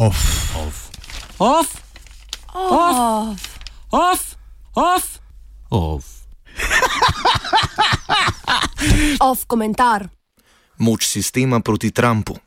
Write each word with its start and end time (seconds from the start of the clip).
Off. 0.00 0.56
Off. 0.56 0.90
Off. 1.38 1.82
Off. 2.54 3.36
Off. 3.92 4.36
Off. 4.74 5.20
Off. 5.70 6.04
Off 9.20 9.44
komentar. 9.44 10.08
Moč 10.78 11.04
sistema 11.04 11.60
proti 11.60 11.90
Trumpu. 11.90 12.40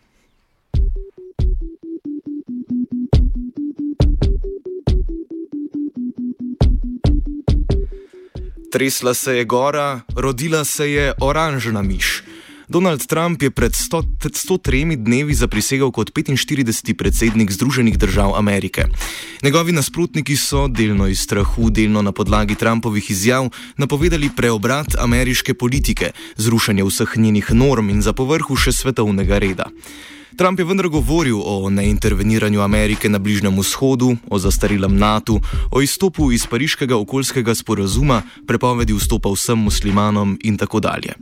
Tresla 8.71 9.13
se 9.13 9.37
je 9.37 9.45
gora, 9.45 10.01
rodila 10.15 10.65
se 10.65 10.89
je 10.89 11.13
oranžna 11.21 11.81
miš. 11.81 12.23
Donald 12.73 13.05
Trump 13.05 13.37
je 13.37 13.53
pred 13.53 13.69
100, 13.69 14.17
103 14.17 14.97
dnevi 14.97 15.33
zaprisegel 15.37 15.91
kot 15.93 16.09
45. 16.09 16.97
predsednik 16.97 17.51
Združenih 17.51 17.97
držav 17.97 18.33
Amerike. 18.33 18.89
Njegovi 19.43 19.71
nasprotniki 19.71 20.33
so 20.35 20.65
delno 20.67 21.07
iz 21.07 21.19
strahu, 21.21 21.69
delno 21.69 22.01
na 22.01 22.11
podlagi 22.11 22.55
Trumpovih 22.55 23.11
izjav 23.11 23.49
napovedali 23.77 24.29
preobrat 24.35 24.97
ameriške 24.97 25.53
politike, 25.53 26.11
zrušanje 26.35 26.83
vseh 26.83 27.13
njenih 27.17 27.53
norm 27.53 27.93
in 27.93 28.01
za 28.01 28.13
povrhu 28.13 28.57
še 28.57 28.73
svetovnega 28.73 29.37
reda. 29.37 29.69
Trump 30.37 30.59
je 30.59 30.65
vendar 30.65 30.87
govoril 30.87 31.41
o 31.45 31.69
neinterveniranju 31.69 32.61
Amerike 32.61 33.09
na 33.09 33.19
Bližnjem 33.19 33.59
vzhodu, 33.59 34.15
o 34.29 34.39
zastarelem 34.39 34.97
NATO, 34.97 35.39
o 35.71 35.81
izstopu 35.81 36.31
iz 36.31 36.47
pariškega 36.47 36.97
okoljskega 36.97 37.55
sporazuma, 37.55 38.21
prepovedi 38.47 38.93
vstopa 38.93 39.29
vsem 39.29 39.59
muslimanom 39.59 40.37
in 40.43 40.57
tako 40.57 40.79
dalje. 40.79 41.13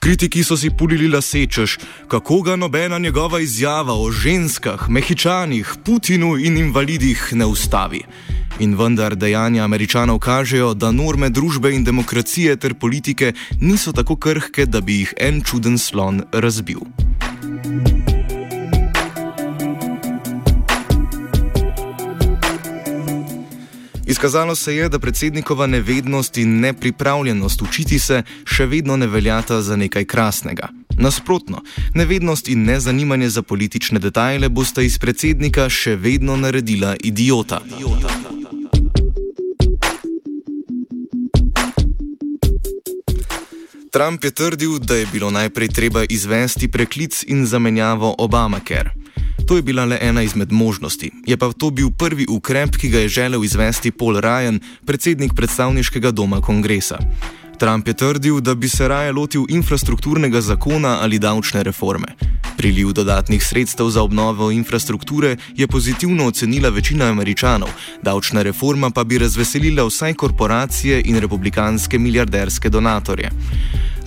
Kritiki 0.00 0.44
so 0.44 0.56
si 0.56 0.70
pulili 0.78 1.08
lasečeš, 1.08 1.78
kako 2.08 2.42
ga 2.42 2.56
nobena 2.56 2.98
njegova 2.98 3.40
izjava 3.40 3.94
o 3.94 4.10
ženskah, 4.10 4.88
mehičanih, 4.88 5.74
Putinu 5.84 6.36
in 6.38 6.56
invalidih 6.56 7.28
ne 7.32 7.46
ustavi. 7.46 8.02
In 8.58 8.76
vendar 8.76 9.16
dejanja 9.16 9.64
američanov 9.64 10.18
kažejo, 10.18 10.74
da 10.74 10.92
norme 10.92 11.30
družbe 11.30 11.72
in 11.74 11.84
demokracije 11.84 12.56
ter 12.56 12.74
politike 12.74 13.32
niso 13.60 13.92
tako 13.92 14.16
krhke, 14.16 14.66
da 14.66 14.80
bi 14.80 15.00
jih 15.00 15.14
en 15.16 15.42
čuden 15.42 15.78
slon 15.78 16.22
razbil. 16.32 16.80
Izkazalo 24.12 24.54
se 24.54 24.76
je, 24.76 24.88
da 24.88 24.98
predsednikova 24.98 25.66
nevednost 25.66 26.36
in 26.36 26.60
nepripravljenost 26.60 27.62
učiti 27.62 27.98
se 27.98 28.22
še 28.44 28.66
vedno 28.66 28.96
ne 28.96 29.06
veljata 29.06 29.62
za 29.62 29.76
nekaj 29.76 30.04
krasnega. 30.04 30.68
Nasprotno, 30.98 31.62
nevednost 31.94 32.48
in 32.48 32.64
nezanimanje 32.64 33.28
za 33.28 33.42
politične 33.42 33.98
detajle 33.98 34.48
bosta 34.48 34.82
iz 34.82 34.98
predsednika 34.98 35.68
še 35.68 35.96
vedno 35.96 36.36
naredila 36.36 36.92
idiota. 37.00 37.62
idiota. 37.64 38.08
Trump 43.92 44.24
je 44.24 44.30
trdil, 44.30 44.78
da 44.78 44.94
je 44.94 45.06
bilo 45.12 45.30
najprej 45.30 45.68
treba 45.68 46.04
izvesti 46.04 46.68
preklic 46.68 47.24
in 47.28 47.46
zamenjavo 47.46 48.14
Obamacare. 48.18 49.01
To 49.52 49.56
je 49.56 49.62
bila 49.62 49.84
le 49.84 49.98
ena 50.00 50.22
izmed 50.22 50.52
možnosti. 50.52 51.10
Je 51.26 51.36
pa 51.36 51.52
to 51.52 51.68
bil 51.70 51.90
prvi 51.92 52.24
ukrep, 52.24 52.72
ki 52.80 52.88
ga 52.88 52.98
je 53.04 53.08
želel 53.08 53.44
izvesti 53.44 53.90
Paul 53.90 54.16
Ryan, 54.16 54.60
predsednik 54.88 55.34
predstavniškega 55.36 56.10
doma 56.10 56.40
kongresa. 56.40 56.96
Trump 57.62 57.88
je 57.88 57.94
trdil, 57.94 58.40
da 58.40 58.54
bi 58.54 58.68
se 58.68 58.88
raje 58.88 59.12
lotil 59.12 59.44
infrastrukturnega 59.48 60.40
zakona 60.40 60.98
ali 61.00 61.18
davčne 61.18 61.62
reforme. 61.62 62.06
Priliv 62.56 62.92
dodatnih 62.92 63.44
sredstev 63.44 63.90
za 63.90 64.02
obnovo 64.02 64.50
infrastrukture 64.50 65.36
je 65.54 65.66
pozitivno 65.66 66.26
ocenila 66.26 66.68
večina 66.68 67.04
američanov, 67.04 67.68
davčna 68.02 68.42
reforma 68.42 68.90
pa 68.90 69.04
bi 69.04 69.18
razveselila 69.18 69.84
vsaj 69.84 70.14
korporacije 70.14 71.02
in 71.04 71.18
republikanske 71.18 71.98
milijarderske 71.98 72.68
donatorje. 72.68 73.30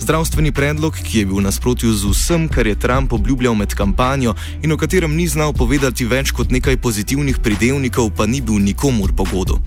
Zdravstveni 0.00 0.52
predlog, 0.52 0.94
ki 1.04 1.18
je 1.18 1.26
bil 1.26 1.40
nasprotju 1.40 1.92
z 1.92 2.10
vsem, 2.10 2.48
kar 2.48 2.66
je 2.66 2.78
Trump 2.78 3.12
obljubljal 3.12 3.54
med 3.54 3.74
kampanjo 3.74 4.34
in 4.62 4.72
o 4.72 4.76
katerem 4.76 5.16
ni 5.16 5.28
znal 5.28 5.52
povedati 5.52 6.04
več 6.04 6.30
kot 6.30 6.50
nekaj 6.50 6.76
pozitivnih 6.76 7.38
pridevnikov, 7.42 8.10
pa 8.16 8.26
ni 8.26 8.40
bil 8.40 8.60
nikomur 8.60 9.16
pogodu. 9.16 9.58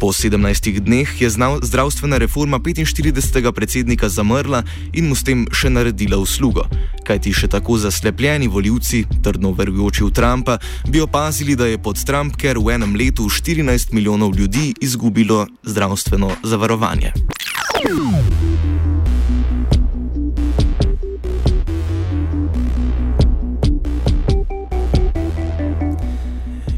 Po 0.00 0.12
17 0.12 0.80
dneh 0.80 1.22
je 1.22 1.28
zdravstvena 1.62 2.18
reforma 2.18 2.58
45. 2.58 3.52
predsednika 3.52 4.08
zamrla 4.08 4.62
in 4.92 5.08
mu 5.08 5.14
s 5.14 5.20
tem 5.20 5.44
še 5.52 5.68
naredila 5.68 6.16
uslugo. 6.16 6.64
Kajti 7.04 7.34
še 7.36 7.50
tako 7.52 7.76
zaslepljeni 7.76 8.48
voljivci, 8.48 9.04
trdno 9.20 9.52
verujoči 9.52 10.04
v 10.08 10.10
Trumpa, 10.16 10.56
bi 10.88 11.04
opazili, 11.04 11.52
da 11.52 11.68
je 11.68 11.76
pod 11.76 12.00
Trump, 12.00 12.40
ker 12.40 12.56
v 12.56 12.80
enem 12.80 12.96
letu 12.96 13.28
14 13.28 13.92
milijonov 13.92 14.32
ljudi 14.40 14.72
izgubilo 14.80 15.44
zdravstveno 15.68 16.32
zavarovanje. 16.48 17.12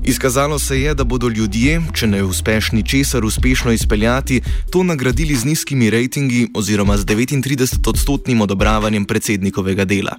Izkazalo 0.05 0.59
se 0.59 0.81
je, 0.81 0.95
da 0.95 1.05
bodo 1.05 1.29
ljudje, 1.29 1.81
če 1.95 2.07
ne 2.07 2.23
uspešni 2.25 2.83
česar 2.83 3.25
uspešno 3.25 3.73
izpeljati, 3.73 4.41
to 4.71 4.83
nagradili 4.83 5.37
z 5.37 5.45
nizkimi 5.45 5.91
rejtingi 5.91 6.49
oziroma 6.55 6.97
z 6.99 7.05
39-odstotnim 7.05 8.43
odobravanjem 8.43 9.05
predsednikovega 9.05 9.85
dela. 9.85 10.17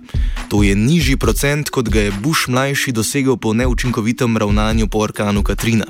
To 0.49 0.63
je 0.63 0.75
nižji 0.75 1.17
procent, 1.17 1.69
kot 1.69 1.89
ga 1.89 1.99
je 1.99 2.15
Bush 2.23 2.49
mlajši 2.49 2.91
dosegel 2.91 3.37
po 3.37 3.53
neučinkovitem 3.53 4.37
ravnanju 4.37 4.87
po 4.87 4.99
orkanu 4.99 5.43
Katrina. 5.43 5.85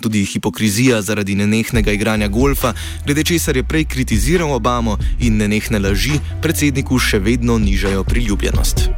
Tudi 0.00 0.24
hipokrizija 0.24 1.02
zaradi 1.02 1.34
nenehnega 1.34 1.92
igranja 1.92 2.28
golfa, 2.28 2.74
glede 3.06 3.24
česar 3.24 3.56
je 3.56 3.64
prej 3.64 3.84
kritiziral 3.84 4.52
Obamo 4.52 4.98
in 5.20 5.36
nenehne 5.36 5.78
laži, 5.78 6.18
predsedniku 6.42 6.98
še 6.98 7.18
vedno 7.18 7.58
nižajo 7.58 8.04
priljubljenost. 8.04 8.88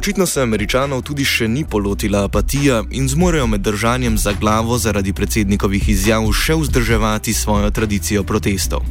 Očitno 0.00 0.24
se 0.26 0.40
američanov 0.40 1.02
tudi 1.04 1.26
še 1.28 1.44
ni 1.44 1.60
polotila 1.68 2.22
apatija 2.24 2.78
in 2.96 3.04
zmorejo 3.08 3.44
med 3.52 3.60
držanjem 3.60 4.14
za 4.18 4.32
glavo 4.32 4.78
zaradi 4.80 5.12
predsednikovih 5.12 5.88
izjav 5.92 6.24
še 6.32 6.54
vzdrževati 6.56 7.34
svojo 7.36 7.68
tradicijo 7.68 8.22
protestov. 8.24 8.86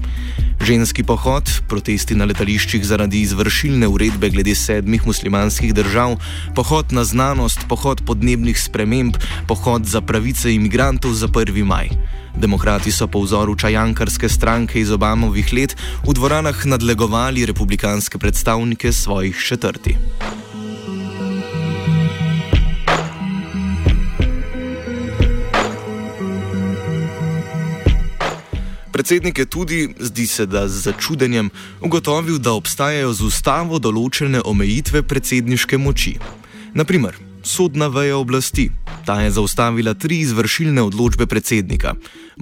Ženski 0.61 1.01
pohod, 1.01 1.49
protesti 1.65 2.13
na 2.13 2.27
letališčih 2.29 2.85
zaradi 2.85 3.23
izvršilne 3.25 3.89
uredbe 3.89 4.29
glede 4.29 4.53
sedmih 4.53 5.07
muslimanskih 5.09 5.73
držav, 5.73 6.13
pohod 6.53 6.93
na 6.93 7.01
znanost, 7.01 7.65
pohod 7.71 8.03
podnebnih 8.05 8.59
sprememb, 8.61 9.17
pohod 9.49 9.89
za 9.89 10.05
pravice 10.05 10.53
imigrantov 10.53 11.17
za 11.17 11.25
1. 11.25 11.57
maj. 11.65 11.89
Demokrati 12.37 12.93
so 12.93 13.07
po 13.09 13.23
vzoru 13.25 13.55
čajankarske 13.57 14.29
stranke 14.29 14.77
iz 14.77 14.93
Obamovih 14.93 15.49
let 15.57 15.73
v 16.05 16.13
dvoranah 16.13 16.65
nadlegovali 16.69 17.49
republikanske 17.49 18.21
predstavnike 18.21 18.93
svojih 18.93 19.41
četrti. 19.41 19.97
Predsednik 28.99 29.37
je 29.39 29.45
tudi, 29.45 29.89
zdi 29.99 30.27
se, 30.27 30.45
da 30.45 30.67
z 30.67 30.81
začudenjem, 30.83 31.49
ugotovil, 31.81 32.35
da 32.35 32.51
obstajajo 32.51 33.13
z 33.15 33.23
ustavo 33.31 33.77
določene 33.79 34.41
omejitve 34.43 35.05
predsedniške 35.07 35.77
moči. 35.79 36.17
Naprimer, 36.75 37.15
sodna 37.39 37.87
veja 37.87 38.17
oblasti. 38.19 38.65
Ta 39.07 39.21
je 39.23 39.31
zaustavila 39.31 39.93
tri 39.95 40.19
izvršilne 40.25 40.83
odločbe 40.83 41.29
predsednika. 41.31 41.93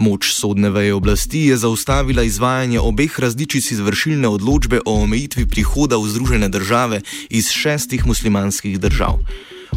Moč 0.01 0.31
sodne 0.34 0.73
veje 0.73 0.95
oblasti 0.97 1.44
je 1.51 1.59
zaustavila 1.62 2.25
izvajanje 2.25 2.81
obeh 2.81 3.19
različic 3.19 3.69
izvršilne 3.77 4.25
odločbe 4.25 4.81
o 4.81 4.98
omejitvi 5.03 5.45
prihoda 5.45 6.01
v 6.01 6.10
Združene 6.10 6.50
države 6.50 7.03
iz 7.30 7.53
šestih 7.53 8.10
muslimanskih 8.10 8.81
držav. 8.81 9.21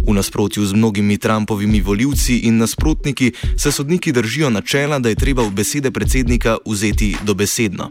V 0.07 0.15
nasprotju 0.15 0.65
z 0.67 0.73
mnogimi 0.73 1.19
Trumpovimi 1.19 1.81
voljivci 1.81 2.39
in 2.39 2.57
nasprotniki 2.57 3.33
se 3.57 3.73
sodniki 3.73 4.13
držijo 4.13 4.51
načela, 4.51 4.99
da 4.99 5.09
je 5.09 5.15
treba 5.15 5.43
v 5.43 5.51
besede 5.51 5.91
predsednika 5.91 6.57
vzeti 6.67 7.17
dobesedno. 7.27 7.91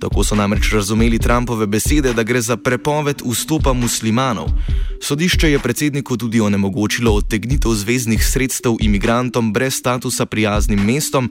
Tako 0.00 0.24
so 0.24 0.34
namreč 0.34 0.72
razumeli 0.72 1.18
Trumpove 1.18 1.66
besede, 1.66 2.12
da 2.12 2.22
gre 2.22 2.40
za 2.40 2.56
prepoved 2.56 3.22
vstopa 3.24 3.72
muslimanov. 3.72 4.46
Sodišče 5.02 5.50
je 5.50 5.58
predsedniku 5.58 6.16
tudi 6.16 6.40
onemogočilo 6.40 7.14
odtegnitev 7.14 7.72
zvezdnih 7.72 8.24
sredstev 8.24 8.76
imigrantom 8.80 9.52
brez 9.52 9.74
statusa 9.74 10.26
prijaznim 10.26 10.84
mestom, 10.84 11.30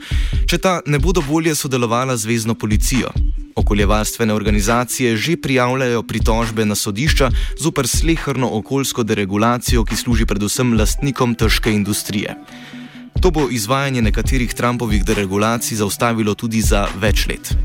če 0.50 0.58
ta 0.58 0.82
ne 0.86 1.00
bodo 1.00 1.22
bolje 1.22 1.56
sodelovala 1.56 2.18
z 2.18 2.22
zvezdno 2.22 2.56
policijo. 2.56 3.12
Okoljevarstvene 3.56 4.34
organizacije 4.34 5.16
že 5.18 5.38
prijavljajo 5.38 6.04
pritožbe 6.04 6.66
na 6.66 6.76
sodišča 6.76 7.30
zoper 7.60 7.88
slehrno 7.88 8.50
okoljsko 8.52 9.04
deregulacijo, 9.04 9.86
ki 9.86 9.96
služi 9.96 10.26
predvsem 10.26 10.74
lastnikom 10.78 11.36
težke 11.36 11.72
industrije. 11.72 12.36
To 13.22 13.32
bo 13.32 13.48
izvajanje 13.50 14.02
nekaterih 14.02 14.54
Trumpovih 14.54 15.06
deregulacij 15.06 15.78
zaustavilo 15.78 16.34
tudi 16.36 16.62
za 16.62 16.88
več 17.00 17.28
let. 17.28 17.56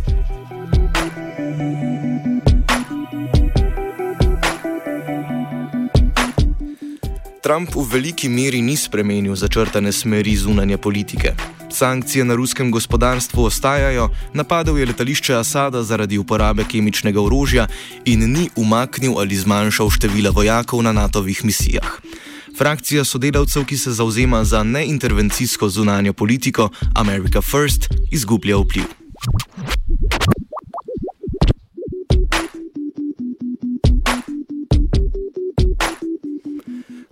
Trump 7.42 7.74
v 7.74 7.82
veliki 7.92 8.28
meri 8.28 8.62
ni 8.62 8.76
spremenil 8.76 9.34
začrtane 9.34 9.92
smeri 9.92 10.36
zunanje 10.36 10.76
politike. 10.78 11.59
Sankcije 11.72 12.24
na 12.24 12.34
ruskem 12.34 12.70
gospodarstvu 12.70 13.44
ostajajo, 13.44 14.08
napadal 14.34 14.78
je 14.78 14.86
letališče 14.86 15.34
Asada 15.34 15.82
zaradi 15.82 16.18
uporabe 16.18 16.64
kemičnega 16.64 17.20
orožja 17.22 17.66
in 18.04 18.32
ni 18.32 18.48
umaknil 18.56 19.18
ali 19.18 19.36
zmanjšal 19.36 19.90
števila 19.90 20.30
vojakov 20.30 20.82
na 20.82 20.92
NATO-vih 20.92 21.44
misijah. 21.44 22.00
Frakcija 22.58 23.04
sodelavcev, 23.04 23.64
ki 23.64 23.76
se 23.76 23.92
zauzema 23.92 24.44
za 24.44 24.62
neintervencijsko 24.62 25.68
zunanjo 25.68 26.12
politiko 26.12 26.68
America 26.94 27.40
First, 27.40 27.88
izgublja 28.10 28.56
vpliv. 28.56 28.84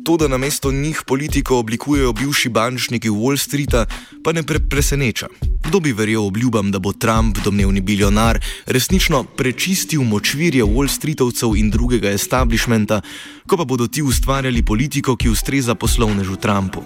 To, 0.09 0.17
da 0.17 0.29
na 0.29 0.39
mesto 0.39 0.73
njih 0.73 1.03
politiko 1.07 1.59
oblikujejo 1.59 2.13
bivši 2.13 2.49
bančniki 2.49 3.11
Wall 3.11 3.37
Streeta, 3.37 3.87
pa 4.25 4.33
ne 4.33 4.43
pre 4.43 4.59
preseneča. 4.59 5.27
Kdo 5.67 5.81
bi 5.81 5.93
verjel 5.93 6.25
obljubam, 6.25 6.71
da 6.73 6.79
bo 6.79 6.93
Trump, 6.93 7.39
domnevni 7.45 7.81
bilionar, 7.81 8.41
resnično 8.67 9.25
prečistil 9.25 10.03
močvirje 10.03 10.65
Wall 10.65 10.89
Streetovcev 10.89 11.57
in 11.57 11.69
drugega 11.71 12.09
establishmenta, 12.09 13.03
ko 13.47 13.57
pa 13.57 13.65
bodo 13.65 13.87
ti 13.87 14.03
ustvarjali 14.03 14.65
politiko, 14.65 15.17
ki 15.17 15.29
ustreza 15.29 15.75
poslovnežu 15.75 16.37
Trumpu. 16.37 16.83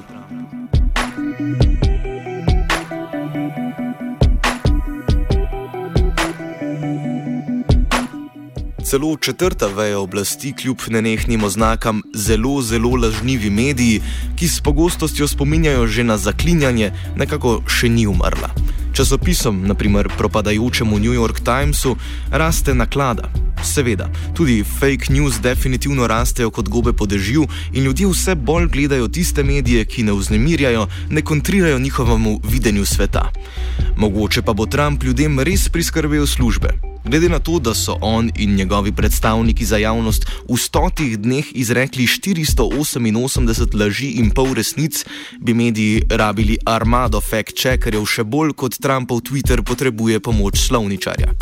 Celo 8.93 9.17
četrta 9.17 9.67
veja 9.67 9.99
oblasti, 9.99 10.53
kljub 10.53 10.77
nenehnim 10.89 11.45
oznakam 11.45 12.03
zelo, 12.15 12.63
zelo 12.63 12.91
lažnivi 12.91 13.51
mediji, 13.51 14.03
ki 14.37 14.49
s 14.49 14.61
pogostostjo 14.61 15.29
spominjajo 15.29 15.87
že 15.87 16.05
na 16.05 16.19
zaklinjanje, 16.19 16.91
nekako 17.17 17.63
še 17.67 17.89
ni 17.89 18.05
umrla. 18.07 18.51
Časopisom, 18.93 19.63
naprimer 19.65 20.11
propadajočemu 20.19 20.99
New 20.99 21.17
York 21.17 21.41
Timesu, 21.41 21.97
raste 22.31 22.75
naklada. 22.75 23.33
Seveda, 23.65 24.11
tudi 24.37 24.61
fake 24.65 25.09
news 25.09 25.41
definitivno 25.41 26.07
rastejo 26.07 26.51
kot 26.51 26.69
gobe 26.69 26.93
po 26.93 27.09
dežju 27.09 27.49
in 27.73 27.89
ljudje 27.89 28.13
vse 28.13 28.35
bolj 28.35 28.69
gledajo 28.69 29.09
tiste 29.09 29.43
medije, 29.43 29.89
ki 29.89 30.03
ne 30.03 30.13
vznemirjajo, 30.13 30.87
ne 31.11 31.23
kontrirajo 31.23 31.79
njihovemu 31.79 32.41
videnju 32.45 32.85
sveta. 32.85 33.31
Mogoče 33.97 34.43
pa 34.43 34.53
bo 34.53 34.67
Trump 34.67 35.03
ljudem 35.03 35.41
res 35.41 35.69
priskrbel 35.69 36.27
službe. 36.27 36.92
Glede 37.05 37.29
na 37.29 37.39
to, 37.39 37.59
da 37.59 37.75
so 37.75 37.99
on 38.01 38.31
in 38.39 38.55
njegovi 38.55 38.93
predstavniki 38.93 39.65
za 39.65 39.77
javnost 39.77 40.27
v 40.49 40.57
stotih 40.57 41.19
dneh 41.19 41.45
izrekli 41.53 42.07
488 42.07 43.81
laži 43.81 44.11
in 44.11 44.31
pol 44.31 44.55
resnic, 44.55 45.05
bi 45.41 45.55
mediji 45.55 46.03
rabili 46.11 46.59
armado 46.67 47.21
fact-checkerjev 47.21 48.07
še 48.07 48.25
bolj 48.25 48.53
kot 48.53 48.79
Trumpov 48.79 49.21
Twitter 49.21 49.63
potrebuje 49.63 50.21
pomoč 50.21 50.59
slovničarja. 50.59 51.35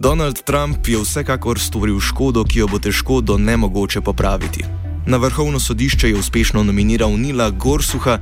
Donald 0.00 0.42
Trump 0.42 0.88
je 0.88 0.98
vsekakor 0.98 1.58
storil 1.58 2.00
škodo, 2.00 2.44
ki 2.44 2.58
jo 2.58 2.66
bo 2.66 2.78
težko 2.78 3.20
do 3.20 3.38
nemogoče 3.38 4.00
popraviti. 4.00 4.77
Na 5.08 5.16
vrhovno 5.16 5.60
sodišče 5.60 6.08
je 6.08 6.18
uspešno 6.18 6.62
nominiral 6.62 7.16
Nila 7.16 7.50
Gorsuha 7.50 8.18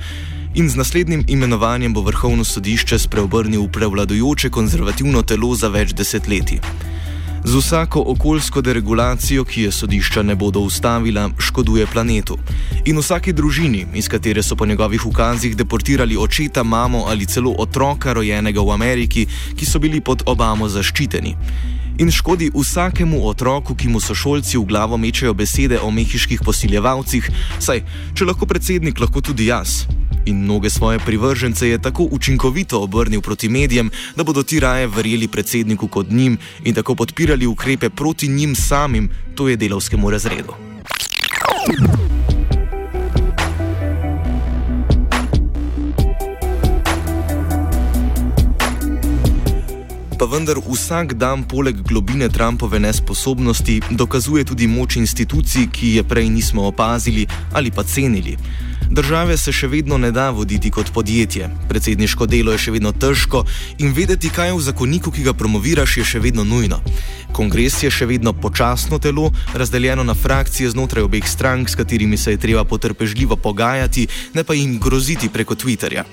in 0.54 0.68
z 0.70 0.76
naslednjim 0.76 1.24
imenovanjem 1.28 1.94
bo 1.94 2.00
vrhovno 2.00 2.44
sodišče 2.44 2.98
spreobrnil 2.98 3.62
v 3.62 3.72
prevladujoče 3.74 4.50
konzervativno 4.50 5.22
telo 5.22 5.50
za 5.54 5.68
več 5.68 5.96
desetletij. 5.98 6.60
Z 7.44 7.54
vsako 7.58 8.04
okoljsko 8.06 8.62
deregulacijo, 8.62 9.44
ki 9.44 9.66
je 9.66 9.72
sodišča 9.72 10.22
ne 10.22 10.34
bodo 10.34 10.60
ustavila, 10.62 11.30
škoduje 11.38 11.86
planetu. 11.86 12.38
In 12.84 13.02
vsaki 13.02 13.32
družini, 13.32 13.86
iz 13.94 14.08
katere 14.08 14.42
so 14.42 14.54
po 14.56 14.66
njegovih 14.66 15.06
ukazih 15.06 15.56
deportirali 15.56 16.16
očeta, 16.16 16.62
mamo 16.62 17.04
ali 17.08 17.26
celo 17.26 17.54
otroka 17.58 18.12
rojenega 18.12 18.62
v 18.62 18.70
Ameriki, 18.70 19.26
ki 19.56 19.66
so 19.66 19.82
bili 19.82 20.00
pod 20.00 20.22
Obamo 20.26 20.68
zaščiteni 20.68 21.34
in 21.98 22.10
škodi 22.10 22.50
vsakemu 22.54 23.26
otroku, 23.28 23.74
ki 23.74 23.88
mu 23.88 24.00
sošolci 24.00 24.58
v 24.58 24.64
glavo 24.64 24.96
mečejo 24.96 25.34
besede 25.34 25.78
o 25.80 25.90
mehiških 25.90 26.40
posiljevalcih, 26.44 27.30
saj 27.58 27.82
če 28.14 28.24
lahko 28.24 28.46
predsednik, 28.46 29.00
lahko 29.00 29.20
tudi 29.20 29.48
jaz. 29.50 29.86
In 30.26 30.42
mnoge 30.42 30.70
svoje 30.70 30.98
privržence 30.98 31.68
je 31.68 31.78
tako 31.82 32.08
učinkovito 32.10 32.82
obrnil 32.82 33.20
proti 33.20 33.48
medijem, 33.48 33.90
da 34.16 34.24
bodo 34.24 34.42
ti 34.42 34.60
raje 34.60 34.86
verjeli 34.86 35.28
predsedniku 35.28 35.88
kot 35.88 36.10
njim 36.10 36.38
in 36.64 36.74
tako 36.74 36.94
podpirali 36.94 37.46
ukrepe 37.46 37.90
proti 37.90 38.28
njim 38.28 38.54
samim, 38.54 39.10
to 39.34 39.48
je 39.48 39.56
delovskemu 39.56 40.10
razredu. 40.10 40.54
Vendar 50.26 50.58
vsak 50.58 51.14
dan 51.14 51.46
poleg 51.46 51.86
globine 51.86 52.28
Trumpove 52.28 52.80
nesposobnosti 52.82 53.80
dokazuje 53.90 54.44
tudi 54.44 54.66
moč 54.66 54.96
institucij, 54.96 55.70
ki 55.70 55.94
je 55.96 56.02
prej 56.02 56.28
nismo 56.28 56.66
opazili 56.66 57.26
ali 57.52 57.70
pa 57.70 57.82
cenili. 57.86 58.34
Države 58.90 59.36
se 59.38 59.52
še 59.52 59.66
vedno 59.66 59.98
ne 59.98 60.10
da 60.10 60.30
voditi 60.30 60.70
kot 60.70 60.90
podjetje, 60.94 61.50
predsedniško 61.68 62.26
delo 62.26 62.52
je 62.52 62.58
še 62.58 62.74
vedno 62.74 62.92
težko 62.92 63.44
in 63.78 63.92
vedeti, 63.94 64.30
kaj 64.30 64.50
je 64.50 64.58
v 64.58 64.66
zakoniku, 64.66 65.10
ki 65.10 65.26
ga 65.26 65.34
promoviraš, 65.34 65.96
je 65.96 66.04
še 66.04 66.22
vedno 66.22 66.44
nujno. 66.44 66.80
Kongres 67.34 67.82
je 67.82 67.90
še 67.90 68.06
vedno 68.06 68.32
počasno 68.32 68.98
telo, 68.98 69.30
razdeljeno 69.54 70.04
na 70.06 70.14
frakcije 70.14 70.70
znotraj 70.70 71.06
obeh 71.06 71.26
strank, 71.28 71.70
s 71.70 71.78
katerimi 71.78 72.16
se 72.16 72.34
je 72.34 72.42
treba 72.42 72.64
potrpežljivo 72.64 73.36
pogajati, 73.36 74.08
ne 74.34 74.44
pa 74.44 74.54
jim 74.54 74.78
groziti 74.78 75.28
preko 75.28 75.54
Twitterja. 75.54 76.06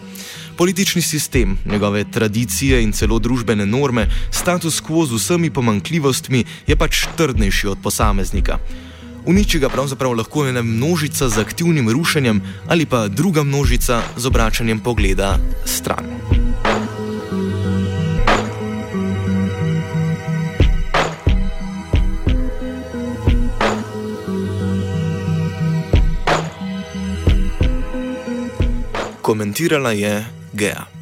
Politični 0.57 1.01
sistem, 1.01 1.57
njegove 1.65 2.05
tradicije 2.11 2.83
in 2.83 2.91
celo 2.91 3.19
družbene 3.19 3.65
norme, 3.65 4.07
status 4.31 4.81
quo 4.81 5.05
z 5.05 5.17
vsemi 5.17 5.49
pomankljivostmi 5.49 6.43
je 6.67 6.75
pač 6.75 7.07
trdnejši 7.17 7.67
od 7.67 7.77
posameznika. 7.83 8.59
Uniči 9.25 9.59
ga 9.59 9.69
pravzaprav 9.69 10.13
lahko 10.13 10.45
ena 10.47 10.61
množica 10.61 11.29
z 11.29 11.39
aktivnim 11.39 11.89
rušenjem 11.89 12.41
ali 12.67 12.85
pa 12.85 13.07
druga 13.07 13.43
množica 13.43 14.01
z 14.17 14.25
obračanjem 14.25 14.79
pogleda 14.79 15.39
stran. 15.65 16.05
Komentirala 29.21 29.91
je 29.91 30.42
Г. 30.53 30.92